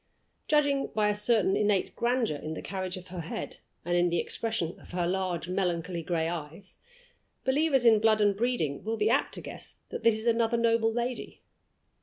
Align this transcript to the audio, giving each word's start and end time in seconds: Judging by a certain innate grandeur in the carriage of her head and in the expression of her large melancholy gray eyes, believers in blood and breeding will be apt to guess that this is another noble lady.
Judging 0.47 0.87
by 0.95 1.09
a 1.09 1.13
certain 1.13 1.55
innate 1.55 1.95
grandeur 1.95 2.37
in 2.37 2.55
the 2.55 2.61
carriage 2.63 2.97
of 2.97 3.09
her 3.09 3.19
head 3.19 3.57
and 3.85 3.95
in 3.95 4.09
the 4.09 4.17
expression 4.17 4.79
of 4.79 4.93
her 4.93 5.05
large 5.05 5.47
melancholy 5.47 6.01
gray 6.01 6.27
eyes, 6.27 6.77
believers 7.45 7.85
in 7.85 7.99
blood 7.99 8.19
and 8.19 8.35
breeding 8.35 8.83
will 8.83 8.97
be 8.97 9.11
apt 9.11 9.35
to 9.35 9.41
guess 9.41 9.77
that 9.89 10.01
this 10.01 10.17
is 10.17 10.25
another 10.25 10.57
noble 10.57 10.91
lady. 10.91 11.43